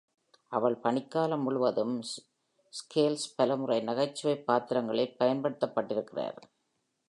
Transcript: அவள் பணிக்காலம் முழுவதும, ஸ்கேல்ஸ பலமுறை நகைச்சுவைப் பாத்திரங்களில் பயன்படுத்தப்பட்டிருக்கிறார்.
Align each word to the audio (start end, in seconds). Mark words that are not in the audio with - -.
அவள் 0.47 0.75
பணிக்காலம் 0.75 1.49
முழுவதும, 1.49 2.01
ஸ்கேல்ஸ 2.69 3.27
பலமுறை 3.35 3.81
நகைச்சுவைப் 3.81 4.45
பாத்திரங்களில் 4.45 5.15
பயன்படுத்தப்பட்டிருக்கிறார். 5.19 6.37